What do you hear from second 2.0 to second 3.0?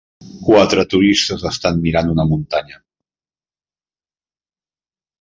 una muntanya.